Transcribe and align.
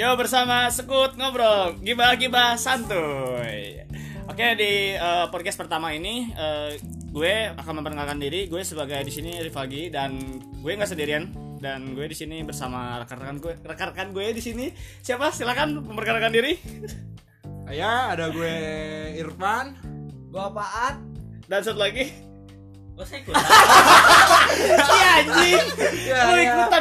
Yo 0.00 0.16
bersama 0.16 0.64
Sekut 0.72 1.12
Ngobrol 1.20 1.76
Gibah-gibah 1.84 2.56
santuy. 2.56 3.84
Oke 4.32 4.56
di 4.56 4.96
eh, 4.96 5.26
podcast 5.28 5.60
pertama 5.60 5.92
ini 5.92 6.24
eh, 6.32 6.80
Gue 7.12 7.52
akan 7.52 7.84
memperkenalkan 7.84 8.16
diri. 8.16 8.48
Gue 8.48 8.64
sebagai 8.64 8.96
di 9.04 9.12
sini 9.12 9.36
Rifalgi 9.44 9.92
Dan 9.92 10.40
gue 10.64 10.72
nggak 10.72 10.88
sendirian. 10.88 11.28
Dan 11.60 11.92
gue 11.92 12.08
di 12.08 12.16
sini 12.16 12.40
bersama 12.48 12.96
rekan-rekan 13.04 13.44
gue 13.44 13.52
Rekan-rekan 13.60 14.08
gue 14.16 14.24
di 14.32 14.40
sini. 14.40 14.72
Siapa? 15.04 15.36
Silakan 15.36 15.84
memperkenalkan 15.84 16.32
diri. 16.32 16.56
Ya, 17.68 18.16
ada 18.16 18.32
gue 18.32 18.56
Irfan. 19.20 19.76
Gua 20.32 20.48
Paat. 20.48 20.96
Dan 21.44 21.60
satu 21.60 21.76
lagi. 21.76 22.08
Oh, 22.96 23.04
saya 23.04 23.20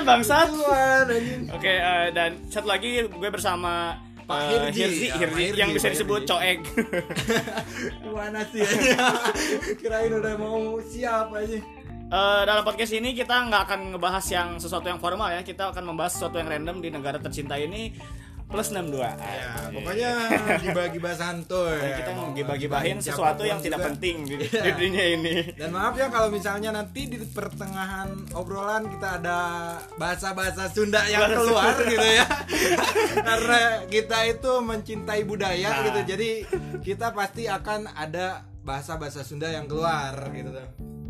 bangsat. 0.09 0.49
Oke, 1.53 1.73
eh, 1.73 2.07
dan 2.15 2.31
satu 2.49 2.67
lagi 2.69 3.05
gue 3.05 3.29
bersama 3.29 3.97
Pak 4.29 4.69
eh. 4.69 4.73
Hirzi, 4.73 5.07
Ya, 5.09 5.65
yang 5.65 5.73
bisa 5.73 5.89
disebut 5.89 6.25
coeg. 6.29 6.61
Mana 8.13 8.45
sih? 8.49 8.61
Kirain 9.81 10.13
udah 10.13 10.33
mau 10.37 10.77
siap 10.85 11.33
aja. 11.33 11.57
Eh, 12.09 12.41
dalam 12.45 12.65
podcast 12.65 12.93
ini 12.93 13.13
kita 13.13 13.49
nggak 13.49 13.61
akan 13.69 13.79
ngebahas 13.93 14.25
yang 14.33 14.49
sesuatu 14.57 14.89
yang 14.89 14.97
formal 14.97 15.29
ya, 15.29 15.45
kita 15.45 15.69
akan 15.69 15.93
membahas 15.93 16.17
sesuatu 16.17 16.41
yang 16.41 16.49
random 16.49 16.81
di 16.81 16.89
negara 16.89 17.21
tercinta 17.21 17.53
ini 17.57 17.93
plus 18.49 18.73
62. 18.73 18.97
Ya, 18.97 19.13
pokoknya 19.69 20.11
gibah-gibah 20.59 21.13
santuy. 21.13 21.77
Dan 21.77 21.91
kita 21.95 22.11
Mau 22.11 22.33
gibah-gibahin 22.33 22.57
gibahin 22.59 22.97
sesuatu 22.99 23.45
yang 23.45 23.61
tidak 23.61 23.77
juga. 23.77 23.87
penting 23.87 24.15
di, 24.25 24.35
Iya. 24.41 24.61
di 24.65 24.71
dunia 24.75 25.05
ini. 25.11 25.33
Dan 25.53 25.69
maaf 25.69 25.93
ya 25.93 26.09
kalau 26.09 26.27
misalnya 26.27 26.69
nanti 26.71 27.05
di 27.05 27.17
pertengahan 27.21 28.09
obrolan 28.33 28.89
kita 28.89 29.21
ada 29.21 29.37
bahasa-bahasa 29.95 30.65
Sunda 30.67 31.05
yang 31.05 31.21
Bahasa 31.23 31.37
keluar 31.37 31.71
Sunda. 31.71 31.87
gitu 31.87 32.07
ya. 32.09 32.25
Karena 33.29 33.61
kita 33.85 34.17
itu 34.27 34.51
mencintai 34.59 35.21
budaya 35.23 35.69
Nah. 35.69 35.83
gitu. 35.85 35.99
Jadi 36.09 36.29
kita 36.81 37.13
pasti 37.13 37.45
akan 37.45 37.85
ada 37.91 38.41
bahasa-bahasa 38.59 39.21
Sunda 39.21 39.45
yang 39.47 39.69
keluar 39.69 40.17
gitu. 40.31 40.49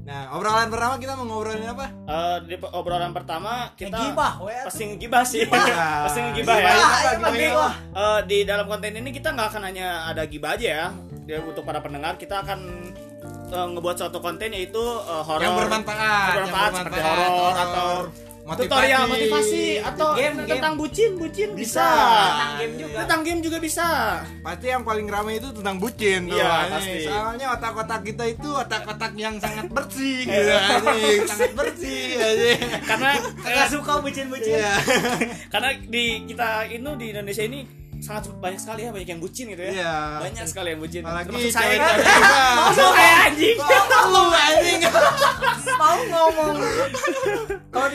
Nah, 0.09 0.33
obrolan 0.33 0.73
pertama 0.73 0.97
kita 0.97 1.13
mau 1.13 1.25
ngobrolin 1.29 1.69
apa? 1.69 1.85
Eh, 2.09 2.37
di 2.49 2.55
obrolan 2.73 3.13
pertama 3.13 3.69
kita 3.77 3.93
Ngegibah, 3.93 4.41
we. 4.41 4.57
pasti 4.65 4.83
ngegibah 4.89 5.21
sih, 5.21 5.45
Gibah. 5.45 5.69
pasti 6.09 6.19
ngegibah 6.25 6.57
ya. 6.57 6.65
Gibah, 6.65 6.89
iya, 6.89 7.11
gibah, 7.13 7.31
gibah. 7.37 7.73
Eh, 7.93 8.19
di 8.25 8.37
dalam 8.41 8.65
konten 8.65 8.89
ini 8.97 9.13
kita 9.13 9.37
nggak 9.37 9.53
akan 9.53 9.61
hanya 9.69 10.09
ada 10.09 10.25
gibah 10.25 10.57
aja 10.57 10.65
ya. 10.65 10.87
Ya, 11.29 11.37
untuk 11.45 11.61
para 11.61 11.77
pendengar 11.77 12.17
kita 12.17 12.41
akan 12.41 12.89
eh, 13.53 13.67
ngebuat 13.69 14.01
suatu 14.01 14.17
konten 14.17 14.49
yaitu 14.49 14.81
eh, 14.81 15.21
horor 15.29 15.45
yang 15.45 15.53
bermanfaat, 15.61 16.29
bermanfaat, 16.41 16.71
yang 16.73 16.77
seperti 16.81 17.01
horor 17.05 17.53
atau 17.53 17.89
tutorial 18.55 19.03
motivasi 19.05 19.63
atau 19.79 20.07
Game, 20.11 20.37
tentang 20.43 20.73
bucin 20.73 21.11
bucin 21.13 21.49
bisa, 21.53 21.83
Tentang 21.83 22.53
game 22.57 22.73
juga. 22.77 22.95
tentang 22.99 23.19
game 23.21 23.41
juga 23.41 23.57
bisa 23.57 23.87
Pasti 24.39 24.65
yang 24.67 24.81
paling 24.81 25.05
ramai 25.05 25.37
itu 25.37 25.49
tentang 25.51 25.75
bucin 25.75 26.25
tuh. 26.25 26.35
Iya, 26.35 26.47
anjing. 26.47 26.71
pasti. 26.71 26.99
Soalnya 27.03 27.47
otak-otak 27.51 28.01
kita 28.03 28.23
itu 28.27 28.49
otak-otak 28.49 29.11
yang 29.13 29.35
sangat 29.37 29.67
bersih 29.67 30.23
Iya. 30.23 30.31
gitu 30.31 30.53
anjing. 30.87 31.21
sangat 31.27 31.51
bersih 31.53 32.01
aja. 32.15 32.49
karena 32.85 33.09
Gak 33.39 33.53
eh, 33.57 33.69
suka 33.69 33.93
bucin-bucin. 33.99 34.53
Iya. 34.55 34.73
karena 35.49 35.69
di 35.83 36.05
kita 36.25 36.47
itu 36.67 36.89
di 36.95 37.05
Indonesia 37.09 37.43
ini 37.43 37.59
sangat 37.99 38.31
banyak 38.33 38.55
sekali 38.57 38.81
ya 38.81 38.91
banyak 38.91 39.09
yang 39.09 39.19
bucin 39.19 39.45
gitu 39.47 39.59
ya 39.59 39.71
Iya. 39.75 39.93
banyak 40.23 40.45
sekali 40.45 40.67
yang 40.71 40.79
bucin 40.79 41.01
Apalagi 41.03 41.27
termasuk 41.27 41.51
saya 41.51 41.73
juga. 41.75 41.91
termasuk 41.99 42.89
saya 42.95 43.15
anjing 43.25 43.57
Lu 44.09 44.23
anjing. 44.31 44.79
Mau 45.75 45.97
ngomong. 46.01 46.55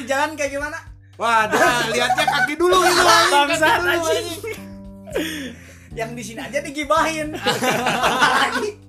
Di 0.04 0.12
jalan 0.12 0.36
kayak 0.36 0.52
gimana? 0.52 0.76
Waduh, 1.16 1.88
lihatnya 1.96 2.28
kaki 2.28 2.60
dulu 2.60 2.76
itu 2.84 3.02
dulu, 3.08 3.80
anjing. 3.88 4.26
Yang 5.96 6.10
di 6.12 6.22
sini 6.28 6.40
aja 6.44 6.60
digibahin. 6.60 7.32
Apalagi 7.32 8.68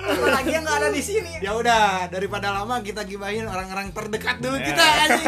apalagi 0.00 0.50
yang 0.50 0.62
nggak 0.62 0.78
ada 0.78 0.88
di 0.88 1.02
sini. 1.02 1.32
Ya 1.38 1.52
udah, 1.52 2.06
daripada 2.06 2.50
lama 2.50 2.78
kita 2.80 3.02
gibahin 3.02 3.44
orang-orang 3.44 3.90
terdekat 3.90 4.38
dulu 4.38 4.56
Ya. 4.56 4.66
kita 4.66 4.82
anjing. 4.82 5.26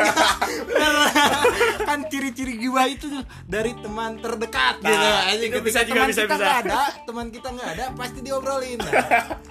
Kan 1.82 1.98
ciri-ciri 2.06 2.54
gibah 2.56 2.86
itu 2.86 3.06
tuh 3.06 3.20
dari 3.44 3.74
teman 3.74 4.16
terdekat 4.16 4.78
Nah, 4.78 4.88
gitu 4.88 5.08
anjing. 5.28 5.50
itu 5.50 5.58
bisa 5.60 5.80
juga, 5.82 5.94
teman 5.98 6.08
bisa, 6.08 6.20
kita 6.20 6.30
bisa. 6.30 6.38
nggak 6.38 6.58
ada, 6.62 6.78
teman 7.02 7.26
kita 7.28 7.48
nggak 7.50 7.68
ada 7.70 7.84
pasti 7.92 8.18
diobrolin. 8.20 8.78
Nah, 8.78 8.92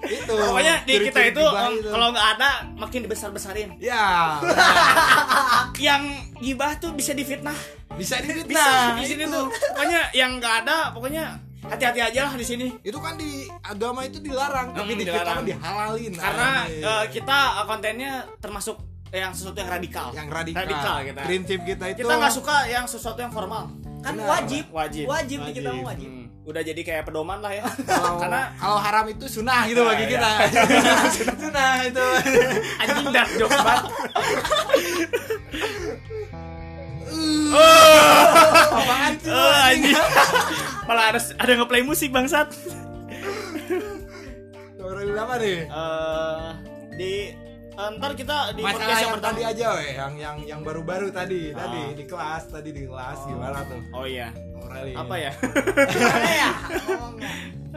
itu. 0.03 0.33
pokoknya 0.33 0.73
di 0.81 0.93
kita 1.01 1.19
ciri-ciri 1.19 1.29
itu 1.29 1.41
gibah 1.41 1.61
em, 1.61 1.73
itu. 1.73 1.89
kalau 1.89 2.07
nggak 2.09 2.27
ada 2.31 2.49
makin 2.73 2.99
dibesar 3.01 3.29
besarin 3.29 3.69
ya 3.77 4.03
yang 5.79 6.03
gibah 6.37 6.75
tuh 6.77 6.91
bisa 6.91 7.11
difitnah 7.11 7.55
bisa 7.95 8.17
bisa 8.19 8.23
difitnah. 8.23 8.97
di 8.97 9.05
sini 9.05 9.23
itu. 9.23 9.31
tuh 9.31 9.45
pokoknya 9.71 10.01
yang 10.11 10.31
nggak 10.37 10.55
ada 10.65 10.91
pokoknya 10.91 11.25
hati-hati 11.63 12.01
aja 12.03 12.21
lah 12.23 12.33
di 12.33 12.43
sini 12.43 12.67
Itu 12.81 12.97
kan 12.97 13.13
di 13.15 13.29
agama 13.61 14.01
itu 14.01 14.17
dilarang, 14.17 14.71
tapi 14.71 14.81
Hmm, 14.87 14.97
di 14.97 15.03
kita 15.03 15.13
dilarang. 15.15 15.43
dihalalin. 15.43 16.11
karena 16.15 16.49
eh, 16.65 17.05
kita 17.07 17.37
eh, 17.53 17.65
kontennya 17.65 18.11
termasuk 18.37 18.77
yang 19.09 19.29
sesuatu 19.29 19.57
yang 19.57 19.69
radikal 19.69 20.07
yang 20.11 20.27
radikal. 20.27 20.61
radikal 20.61 20.97
kita 21.03 21.21
Prinsip 21.21 21.59
kita 21.61 21.85
itu 21.89 21.99
kita 21.99 22.13
nggak 22.15 22.31
suka 22.33 22.55
yang 22.65 22.85
sesuatu 22.85 23.19
yang 23.19 23.29
formal 23.29 23.67
Kan 23.99 24.15
Benar. 24.15 24.27
wajib. 24.31 24.63
wajib 24.71 25.05
Wajib 25.05 25.39
di 25.43 25.51
kita 25.53 25.69
Wajib. 25.69 25.77
mau 25.77 25.87
wajib. 25.87 26.09
Hmm, 26.09 26.25
udah 26.41 26.61
jadi 26.63 26.81
kayak 26.81 27.03
pedoman 27.05 27.37
lah 27.37 27.51
ya 27.51 27.61
kalau 27.85 28.17
karena 28.23 28.41
kalau 28.55 28.79
haram 28.79 29.05
itu 29.07 29.25
sunnah 29.27 29.61
gitu 29.63 29.77
Nah, 29.77 29.87
bagi 29.87 30.03
iya. 30.03 30.11
kita. 30.11 30.31
sunnah 31.37 31.73
itu. 31.85 32.07
anjing 32.79 33.07
dark 33.11 33.29
jokes 33.35 33.59
banget 33.59 33.85
Apaan 38.71 39.13
sih? 39.19 39.27
Oh, 39.29 39.51
anjing 39.61 39.97
malah 40.83 41.05
ada 41.09 41.19
ada 41.35 41.51
ngeplay 41.53 41.81
musik 41.81 42.09
bangsat 42.09 42.49
Ngobrolin 44.73 45.13
apa 45.15 45.35
nih? 45.37 45.59
Eh, 45.63 46.47
di 46.91 47.13
eh, 47.71 47.89
ntar 47.95 48.11
kita 48.13 48.51
di 48.51 48.61
Masalah 48.61 48.75
podcast 48.75 48.89
yang 48.89 48.99
yang 48.99 49.13
pertama 49.13 49.31
tadi 49.31 49.43
aja 49.47 49.65
weh, 49.71 49.91
yang 49.93 50.13
yang 50.17 50.37
yang 50.43 50.59
baru-baru 50.61 51.07
tadi, 51.09 51.41
Ah. 51.49 51.57
tadi 51.63 51.81
di 51.93 52.03
kelas, 52.03 52.43
tadi 52.47 52.69
di 52.71 52.83
kelas 52.83 53.19
gimana 53.23 53.59
tuh? 53.63 53.81
oh 53.91 54.05
iya 54.05 54.33
Ngobrolin. 54.33 54.95
apa 54.95 55.15
ya 55.15 55.31
ya? 56.33 56.49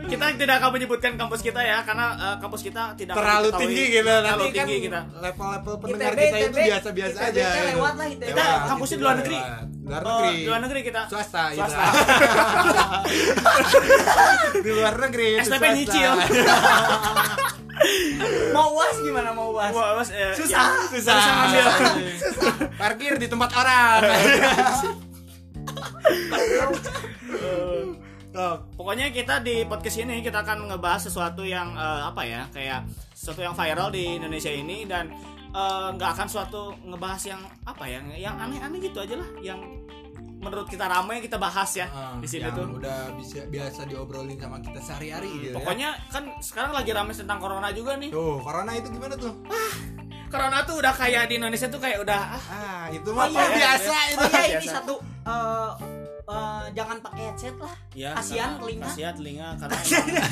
Kita 0.04 0.26
tidak 0.34 0.58
akan 0.58 0.70
menyebutkan 0.74 1.14
kampus 1.14 1.40
kita 1.40 1.60
ya 1.60 1.80
karena 1.80 2.06
eh, 2.12 2.36
kampus 2.36 2.60
kita 2.60 2.92
tidak 2.94 3.14
Terlalu 3.14 3.48
tinggi 3.54 3.84
gitu, 3.90 4.04
terlalu 4.04 4.44
kan 4.44 4.52
tinggi 4.58 4.76
kita 4.82 5.00
level-level 5.14 5.74
pendengar 5.78 6.12
ITB, 6.12 6.20
kita 6.20 6.36
itu 6.36 6.44
ITB, 6.50 6.58
biasa-biasa 6.66 7.16
ITB 7.16 7.28
aja. 7.30 7.46
gitu. 7.46 7.68
lewat 7.70 7.94
lah, 7.94 8.06
ITB. 8.06 8.26
Kita 8.26 8.44
kampusnya 8.66 8.96
di 8.96 9.02
luar 9.02 9.16
negeri. 9.16 9.38
lewat. 9.38 9.66
Luar 9.84 10.00
Oh, 10.00 10.24
negeri. 10.24 10.34
di 10.34 10.42
luar 10.48 10.60
negeri 10.64 10.80
kita 10.82 11.02
Swasta, 11.06 11.52
gitu. 11.52 11.60
swasta 11.60 11.84
di 14.64 14.70
luar 14.72 14.94
negeri. 14.96 15.44
swasta. 15.44 15.66
nyicil. 15.70 16.10
Mau 18.50 18.72
uas 18.72 18.96
gimana 18.96 19.28
mau 19.30 19.52
uas? 19.52 19.68
Wah, 19.70 19.92
mas, 19.98 20.08
eh, 20.08 20.32
Susah. 20.32 20.72
ya, 20.72 20.88
Susah. 20.88 21.12
susah 21.12 21.32
ngambil 21.36 21.66
Parkir 22.74 23.12
di 23.20 23.28
tempat 23.28 23.50
orang. 23.52 24.00
Tuh. 28.34 28.56
pokoknya 28.74 29.08
kita 29.08 29.38
di 29.40 29.62
podcast 29.62 29.96
ini 29.96 30.18
kita 30.18 30.42
akan 30.42 30.66
ngebahas 30.68 31.02
sesuatu 31.02 31.42
yang 31.42 31.70
eh, 31.72 32.02
apa 32.04 32.22
ya 32.22 32.42
kayak 32.50 32.82
sesuatu 33.08 33.40
yang 33.40 33.54
viral 33.54 33.88
di 33.88 34.18
Indonesia 34.18 34.50
ini 34.50 34.82
dan 34.84 35.14
eh, 35.48 35.88
nggak 35.90 36.10
akan 36.12 36.26
suatu 36.26 36.74
ngebahas 36.82 37.22
yang 37.24 37.38
apa 37.62 37.84
ya 37.84 38.02
yang 38.12 38.34
aneh-aneh 38.36 38.82
gitu 38.82 38.98
aja 38.98 39.14
lah 39.14 39.28
yang 39.40 39.62
menurut 40.36 40.66
kita 40.66 40.84
ramai 40.84 41.18
kita 41.18 41.38
bahas 41.38 41.72
ya 41.72 41.88
Ah, 41.88 42.18
di 42.18 42.26
sini 42.26 42.44
tuh 42.50 42.68
udah 42.74 43.14
bisa 43.16 43.46
biasa 43.46 43.86
diobrolin 43.86 44.36
sama 44.36 44.58
kita 44.58 44.76
sehari-hari 44.78 45.30
gitu 45.40 45.46
ya. 45.48 45.56
pokoknya 45.56 45.88
kan 46.10 46.26
sekarang 46.38 46.74
lagi 46.74 46.90
ramai 46.90 47.14
tentang 47.14 47.38
corona 47.38 47.70
juga 47.70 47.96
nih 47.96 48.10
Tuh, 48.10 48.42
corona 48.42 48.74
itu 48.74 48.90
gimana 48.90 49.14
tuh? 49.14 49.32
corona 50.26 50.66
tuh 50.66 50.76
udah 50.76 50.90
kayak 50.92 51.30
di 51.30 51.38
Indonesia 51.38 51.64
tuh 51.64 51.78
kayak 51.78 52.02
udah 52.02 52.20
ah, 52.30 52.42
Ah, 52.50 52.84
itu 52.90 53.06
Oh 53.06 53.14
mah 53.14 53.24
iya, 53.24 53.46
biasa 53.48 53.88
iya. 53.88 54.00
itu. 54.10 54.24
Iya 54.28 54.58
ini 54.58 54.66
satu 54.68 54.94
eh, 55.24 55.70
eh, 56.26 56.64
jangan 56.72 56.96
pakai 57.00 57.22
headset 57.26 57.54
lah. 57.56 57.74
ya 57.92 58.10
Kasihan 58.12 58.56
telinga. 58.56 58.84
kasihan 58.86 59.12
telinga 59.12 59.48
karena 59.60 59.76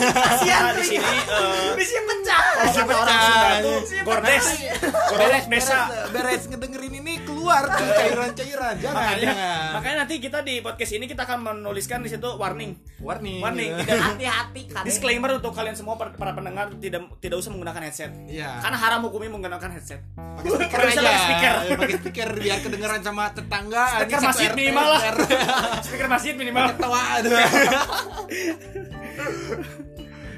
Kasihan 0.03 0.73
di 0.73 0.85
sini 0.87 1.17
eh, 1.23 1.71
Bisa 1.75 1.99
pecah. 2.01 2.43
kalau 2.43 2.65
Bisa 2.65 2.83
pecah, 2.83 3.21
Sunda 3.23 3.51
tuh 3.61 3.79
Bisa 3.83 4.03
gordes 4.03 4.45
pecah. 4.47 4.75
gordes 5.11 5.45
desa 5.47 5.79
beres, 5.83 6.11
beres 6.11 6.43
ngedengerin 6.49 6.95
ini 6.97 7.12
keluar 7.43 7.63
tuh 7.67 7.85
cairan-cairan. 7.85 8.75
Jangan, 8.79 8.95
makanya 8.95 9.27
jangan. 9.27 9.69
makanya 9.75 9.97
nanti 9.99 10.15
kita 10.17 10.39
di 10.41 10.55
podcast 10.59 10.93
ini 10.93 11.05
kita 11.05 11.23
akan 11.23 11.39
menuliskan 11.43 11.99
di 11.99 12.09
situ 12.09 12.29
warning 12.33 12.73
warning. 12.99 13.43
warning 13.43 13.71
tidak 13.83 13.99
Hati-hati 13.99 14.61
kan. 14.71 14.83
disclaimer 14.83 15.29
untuk 15.35 15.51
kalian 15.51 15.75
semua 15.75 15.99
para 15.99 16.31
pendengar 16.31 16.71
tidak 16.79 17.03
tidak 17.19 17.37
usah 17.37 17.51
menggunakan 17.51 17.81
headset 17.83 18.11
Iya. 18.25 18.63
karena 18.63 18.77
haram 18.79 19.01
hukumnya 19.03 19.31
menggunakan 19.33 19.69
headset 19.73 20.01
pakai 20.33 20.49
speaker 20.49 20.79
aja. 20.81 20.95
pakai 20.95 21.19
speaker. 21.19 21.55
Ya, 21.63 21.75
Pakai 21.75 21.95
speaker 21.99 22.29
biar 22.39 22.59
kedengeran 22.61 23.01
sama 23.01 23.23
tetangga. 23.31 23.85
Speaker 23.99 24.21
masjid 24.23 24.51
minimal 24.53 24.87
lah. 24.89 25.01
Speaker 25.85 26.07
masjid 26.07 26.33
minimal 26.33 26.63
Ketawa 26.73 27.01
aduh. 27.19 27.35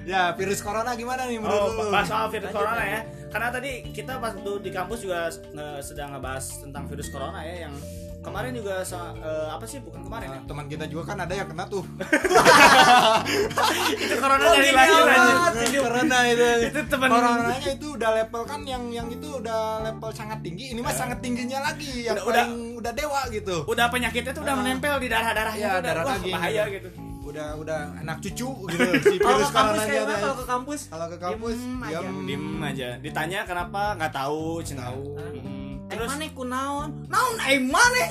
Ya, 0.04 0.32
virus 0.32 0.60
corona 0.60 0.92
gimana 0.92 1.24
nih 1.24 1.38
menurut 1.38 1.60
Oh, 1.72 1.72
lu? 1.78 1.88
bahas 1.88 2.04
soal 2.04 2.28
virus 2.28 2.46
Lanjut, 2.46 2.60
corona 2.60 2.84
ya. 2.84 3.00
Karena 3.26 3.48
tadi 3.50 3.70
kita 3.88 4.12
pas 4.16 4.32
tuh 4.34 4.56
di 4.58 4.70
kampus 4.70 5.00
juga 5.00 5.32
sedang 5.80 6.12
ngebahas 6.12 6.44
tentang 6.60 6.84
virus 6.84 7.08
corona 7.08 7.40
ya 7.40 7.64
yang 7.64 7.74
kemarin 8.20 8.52
juga 8.52 8.80
sa- 8.80 9.12
eh, 9.14 9.48
apa 9.50 9.64
sih 9.64 9.80
bukan 9.80 10.00
kemarin 10.02 10.26
ya? 10.26 10.32
Nah, 10.34 10.44
teman 10.46 10.64
kita 10.66 10.84
juga 10.86 11.02
kan 11.06 11.18
ada 11.18 11.34
yang 11.34 11.44
kena 11.46 11.64
tuh. 11.66 11.84
Itu 13.94 14.14
corona 14.16 14.42
Oh, 14.42 14.52
dari 14.54 14.70
lahir 14.70 15.02
aja. 15.02 15.78
corona 15.78 16.18
itu. 16.26 16.46
Itu 16.66 16.80
teman- 16.86 17.10
Coronanya 17.10 17.68
itu 17.70 17.86
udah 17.90 18.10
level 18.14 18.42
kan 18.44 18.60
yang 18.64 18.82
yang 18.90 19.08
itu 19.08 19.28
udah 19.34 19.60
level 19.82 20.10
sangat 20.10 20.38
tinggi. 20.40 20.72
Ini 20.72 20.80
mah 20.80 20.92
sangat 20.92 21.18
tingginya 21.20 21.58
lagi 21.62 22.04
yang 22.04 22.14
Udah- 22.14 22.26
udah- 22.26 22.46
paling 22.46 22.76
udah 22.76 22.92
dewa 22.92 23.20
gitu. 23.30 23.56
Udah 23.64 23.86
penyakitnya 23.88 24.32
tuh 24.32 24.42
udah 24.42 24.52
Ah. 24.52 24.60
menempel 24.62 24.94
di 24.98 25.08
darah-darahnya 25.08 25.58
Iya, 25.58 25.68
tuh 25.70 25.78
udah, 25.78 25.90
darah 25.90 26.04
wah, 26.04 26.14
daging. 26.14 26.34
bahaya 26.34 26.62
gitu. 26.70 26.88
Udah 27.34 27.50
udah 27.58 27.80
anak 27.98 28.22
cucu 28.22 28.46
gitu 28.70 28.90
si 29.02 29.18
Kalau 29.18 29.42
virus 29.42 29.50
ke 29.50 29.58
kampus 29.58 29.82
kayak? 29.82 30.04
Kalau 30.06 30.36
ke 30.38 30.44
kampus? 30.46 30.80
Kalau 30.86 31.06
ke 31.10 31.18
kampus 31.18 31.56
Diem 31.58 31.82
aja. 31.82 31.90
diam. 31.98 32.16
Diem 32.30 32.46
aja. 32.62 32.88
Ditanya 33.02 33.40
kenapa 33.42 33.82
nggak 33.98 34.12
tahu, 34.14 34.62
cina. 34.62 34.86
Tahu. 34.86 35.02
Hmm, 35.18 35.90
Terus 35.90 36.10
mana 36.14 36.26
kunaon? 36.30 36.90
Naon 37.10 37.34
eh 37.42 37.58
mana? 37.58 38.02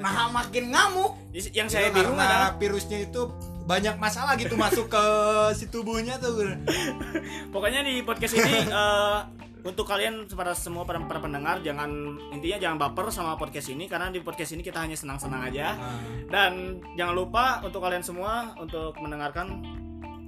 Nah 0.00 0.32
makin 0.32 0.64
ngamuk. 0.72 1.12
yang 1.52 1.68
Saya 1.68 1.92
saya 1.92 1.94
bingung 1.94 2.16
karena 2.16 2.24
adalah 2.24 2.50
virusnya 2.56 2.98
itu 3.04 3.22
banyak 3.68 4.00
masalah 4.00 4.32
gitu 4.40 4.56
masuk 4.56 4.88
ke 4.88 5.04
si 5.52 5.68
tubuhnya 5.68 6.16
tuh. 6.16 6.40
pokoknya 7.52 7.84
di 7.84 8.00
podcast 8.00 8.40
ini 8.40 8.64
eh, 8.80 9.18
untuk 9.64 9.84
kalian 9.88 10.28
para 10.30 10.52
semua 10.52 10.84
para, 10.84 11.00
para 11.04 11.20
pendengar 11.20 11.60
jangan 11.64 12.16
intinya 12.32 12.58
jangan 12.60 12.78
baper 12.78 13.08
sama 13.12 13.36
podcast 13.36 13.72
ini 13.72 13.88
karena 13.88 14.12
di 14.12 14.20
podcast 14.20 14.52
ini 14.56 14.62
kita 14.64 14.80
hanya 14.82 14.96
senang-senang 14.96 15.48
aja. 15.48 15.76
Nah, 15.76 15.98
dan 16.30 16.78
jangan 16.94 17.14
lupa 17.14 17.44
untuk 17.64 17.80
kalian 17.82 18.04
semua 18.04 18.54
untuk 18.60 18.94
mendengarkan 19.00 19.79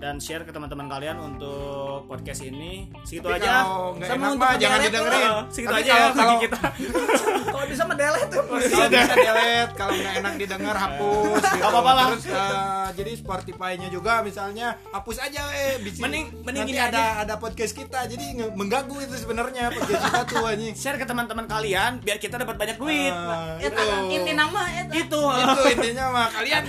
dan 0.02 0.18
share 0.18 0.42
ke 0.42 0.50
teman-teman 0.50 0.90
kalian 0.90 1.14
untuk 1.14 2.02
podcast 2.04 2.42
ini 2.42 2.90
segitu 3.02 3.22
Tapi 3.24 3.38
aja 3.38 3.62
Sama 3.62 4.02
enak 4.02 4.28
untuk 4.28 4.42
mah 4.42 4.54
jangan 4.58 4.78
didengerin. 4.82 5.22
Segitu 5.46 5.70
Tapi 5.70 5.80
aja 5.80 5.92
kalau- 5.92 6.02
ya 6.02 6.10
kalau- 6.12 6.40
kita 6.42 6.58
Kalau 7.52 7.66
bisa 7.68 7.84
mendelete 7.84 8.26
tuh. 8.32 8.42
Kalau 8.42 8.88
bisa 8.90 9.14
delete, 9.14 9.72
kalau 9.76 9.92
nggak 9.92 10.14
enak 10.18 10.32
didengar 10.34 10.74
hapus 10.74 11.42
gitu. 11.44 11.62
Apa-apa 11.62 11.92
lah. 11.92 12.06
Terus 12.10 12.24
eh, 12.26 12.88
jadi 12.92 13.12
Spotify-nya 13.14 13.88
juga 13.88 14.12
misalnya 14.20 14.74
hapus 14.90 15.16
aja 15.20 15.42
eh. 15.54 15.78
Mending- 15.78 16.42
mending 16.42 16.62
nanti 16.64 16.72
gini 16.72 16.80
ada 16.82 17.22
ada 17.22 17.34
podcast 17.36 17.70
kita. 17.70 18.02
Jadi 18.04 18.24
mengganggu 18.50 18.96
itu 19.00 19.14
sebenarnya 19.16 19.70
podcast 19.70 20.02
kita 20.02 20.20
tuh 20.26 20.42
anjing. 20.44 20.74
share 20.74 20.96
ke 20.96 21.04
teman-teman 21.04 21.46
kalian 21.46 22.00
biar 22.00 22.18
kita 22.18 22.34
dapat 22.34 22.56
banyak 22.56 22.74
duit 22.74 23.14
Eta 23.60 23.78
itu. 23.78 23.94
inti 24.10 24.32
nama 24.32 24.60
eta. 24.66 24.92
itu 24.92 25.20
itu 25.22 25.60
intinya 25.70 26.04
mah 26.10 26.26
kalian 26.32 26.64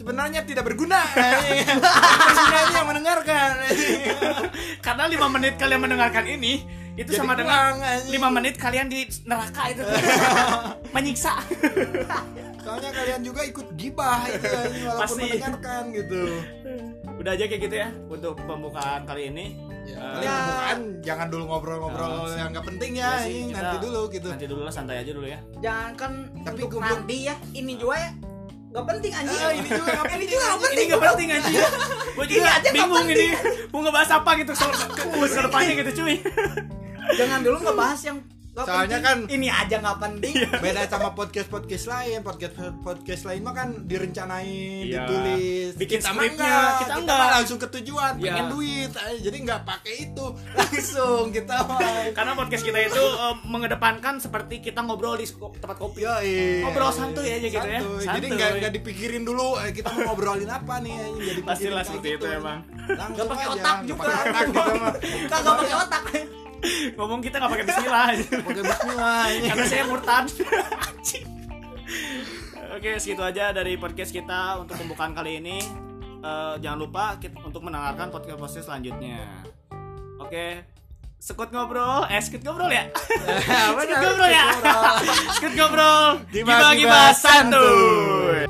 sebenarnya 0.00 0.40
tidak 0.48 0.64
berguna. 0.64 0.96
Bergunanya 2.24 2.72
yang 2.72 2.88
mendengarkan 2.88 3.50
karena 4.86 5.04
lima 5.12 5.28
menit 5.28 5.54
kalian 5.60 5.80
mendengarkan 5.84 6.24
ini 6.24 6.64
itu 6.96 7.16
Jadi 7.16 7.20
sama 7.22 7.32
kurang, 7.38 7.80
dengan 7.80 7.98
lima 8.12 8.28
menit 8.28 8.54
kalian 8.56 8.86
di 8.88 9.04
neraka 9.24 9.72
itu 9.72 9.84
menyiksa 10.96 11.32
soalnya 12.60 12.90
kalian 12.92 13.20
juga 13.24 13.40
ikut 13.46 13.72
gibah 13.78 14.26
itu 14.28 14.44
walaupun 14.84 15.00
Pasti. 15.00 15.22
mendengarkan 15.24 15.82
gitu 15.96 16.22
udah 17.16 17.30
aja 17.32 17.44
kayak 17.46 17.62
gitu 17.62 17.76
ya 17.78 17.88
untuk 18.08 18.36
pembukaan 18.44 19.04
kali 19.04 19.28
ini 19.32 19.46
Ya, 19.90 19.96
pembukaan 20.22 20.78
jangan 21.02 21.26
dulu 21.32 21.44
ngobrol-ngobrol 21.50 22.28
Oh, 22.28 22.30
yang 22.30 22.52
nggak 22.52 22.62
penting 22.62 23.00
Iya 23.00 23.10
ya, 23.10 23.12
sih, 23.26 23.32
ini 23.32 23.50
kita 23.50 23.58
nanti 23.58 23.78
dulu 23.80 24.00
gitu. 24.12 24.26
nanti 24.28 24.46
dulu 24.46 24.60
lah 24.62 24.70
santai 24.70 25.02
aja 25.02 25.10
dulu 25.10 25.26
ya 25.26 25.40
Jangan 25.58 25.92
kan 25.98 26.12
Tapi 26.46 26.60
untuk 26.62 26.78
nanti 26.78 27.16
ya. 27.26 27.34
Ini 27.50 27.72
juga 27.74 27.96
ya. 27.98 28.10
Gak 28.70 28.84
penting 28.86 29.12
anjing. 29.12 29.34
Ah, 29.36 29.50
ini 29.50 29.66
juga 29.66 29.82
nggak 29.82 29.98
Ini 29.98 30.10
penting, 30.14 30.28
juga 30.30 30.44
nggak 30.46 30.54
ini 30.54 30.62
penting. 30.62 30.86
nggak 30.86 31.02
penting. 31.02 31.28
Aja 31.30 31.48
gue 32.10 32.22
Ini 32.22 32.30
juga 32.30 32.46
nggak 32.46 32.72
bingung 32.72 33.08
ini. 33.10 33.26
mau 33.70 33.80
ngebahas 33.82 34.10
apa 34.14 34.30
gitu 34.38 34.52
soal 34.54 34.70
ke, 34.70 35.02
ke 35.26 35.40
depannya 35.42 35.72
gitu 35.82 35.90
cuy? 35.98 36.14
Jangan 37.10 37.38
dulu 37.42 37.56
ngebahas 37.60 38.00
yang 38.06 38.18
gak 38.60 38.66
Soalnya 38.66 38.98
penting. 38.98 39.04
kan- 39.22 39.22
ini 39.30 39.48
aja 39.48 39.76
nggak 39.78 39.98
penting. 39.98 40.34
Beda 40.58 40.80
sama 40.86 41.08
podcast-podcast 41.12 41.84
lain, 41.86 42.18
podcast 42.20 42.54
podcast 42.80 43.22
lain 43.24 43.40
mah 43.40 43.52
kan 43.52 43.68
direncanain, 43.84 44.82
Iya. 44.82 45.02
ditulis. 45.02 45.72
Bikin 45.76 45.98
enggak, 45.98 46.22
kita 46.30 46.50
kita, 46.80 46.94
enggak. 46.98 47.28
langsung 47.32 47.58
ke 47.58 47.68
tujuan, 47.70 48.12
Iya. 48.14 48.24
pengen 48.30 48.46
duit. 48.50 48.90
Jadi 49.20 49.36
nggak 49.40 49.60
pakai 49.62 49.94
itu, 50.02 50.26
langsung 50.52 51.24
kita 51.30 51.56
karena 52.10 52.32
podcast 52.32 52.62
kita 52.62 52.78
itu 52.82 53.00
eh, 53.02 53.34
mengedepankan 53.44 54.14
seperti 54.16 54.60
kita 54.60 54.80
ngobrol 54.80 55.14
di 55.14 55.26
tempat 55.56 55.76
kopi 55.76 56.00
Yoi. 56.00 56.62
Ngobrol 56.62 56.90
santuy 56.90 57.28
aja 57.28 57.48
gitu 57.48 57.60
ya. 57.62 57.80
Santuy. 57.80 58.04
Jadi 58.06 58.26
nggak 58.30 58.50
nggak 58.58 58.72
dipikirin 58.74 59.22
dulu 59.22 59.56
eh, 59.56 59.70
kita 59.70 59.88
mau 59.90 60.12
ngobrolin 60.12 60.48
apa 60.48 60.78
nih 60.78 60.96
jadi 61.16 61.40
Pastilah 61.42 61.82
seperti 61.82 62.08
itu 62.14 62.26
emang. 62.26 62.60
Nggak 62.86 63.26
pakai 63.26 63.46
otak 63.50 63.76
nggak 63.78 63.88
juga. 63.88 64.04
Kagak 65.28 65.54
pakai 65.56 65.74
otak. 65.76 66.02
Ngomong 66.96 67.20
kita 67.20 67.40
nggak 67.40 67.50
pakai 67.52 67.66
bismillah. 67.66 68.06
Pakai 68.44 68.62
bismillah 68.64 69.24
karena 69.48 69.64
saya 69.66 69.84
murtad. 69.88 70.24
Oke 72.70 72.90
segitu 73.02 73.22
aja 73.26 73.50
dari 73.50 73.74
podcast 73.76 74.14
kita 74.14 74.62
untuk 74.62 74.78
pembukaan 74.78 75.12
kali 75.12 75.42
ini. 75.42 75.58
Eh, 76.20 76.54
jangan 76.60 76.78
lupa 76.78 77.16
kita, 77.16 77.40
untuk 77.42 77.64
mendengarkan 77.64 78.12
podcast 78.12 78.38
podcast 78.38 78.66
selanjutnya. 78.68 79.24
Oke 80.20 80.64
sekut 81.20 81.52
ngobrol. 81.52 82.08
Eh 82.08 82.20
sekut 82.24 82.40
ngobrol 82.40 82.72
ya? 82.72 82.88
Sekut 83.76 84.00
ngobrol 84.00 84.30
ya? 84.30 84.46
Sekut 85.36 85.52
ngobrol. 85.56 86.10
ngobrol. 86.32 86.32
Gibah-gibah 86.32 87.12
santuy 87.12 88.48